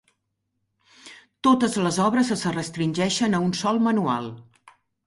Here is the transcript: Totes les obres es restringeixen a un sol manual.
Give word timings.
Totes 1.47 1.77
les 1.89 2.01
obres 2.09 2.33
es 2.39 2.47
restringeixen 2.59 3.37
a 3.43 3.47
un 3.51 3.57
sol 3.65 3.85
manual. 3.91 4.35